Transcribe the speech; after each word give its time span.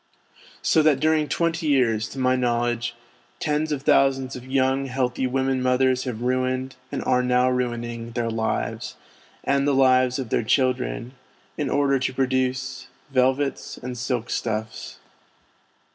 So 0.63 0.81
that 0.81 0.99
during 0.99 1.27
twenty 1.27 1.67
years, 1.67 2.09
to 2.09 2.17
my 2.17 2.35
know 2.35 2.61
ledge, 2.61 2.95
tens 3.39 3.71
of 3.71 3.83
thousands 3.83 4.35
of 4.35 4.47
young, 4.47 4.87
healthy 4.87 5.27
women 5.27 5.61
mothers 5.61 6.05
have 6.05 6.23
ruined, 6.23 6.75
and 6.91 7.03
are 7.03 7.21
now 7.21 7.51
ruining, 7.51 8.13
their 8.13 8.31
lives, 8.31 8.95
and 9.43 9.67
the 9.67 9.75
lives 9.75 10.17
of 10.17 10.29
their 10.29 10.41
children, 10.41 11.11
in 11.55 11.69
order 11.69 11.99
to 11.99 12.13
produce 12.15 12.87
velvets 13.11 13.77
and 13.77 13.95
silk 13.95 14.31
stuffs. 14.31 14.97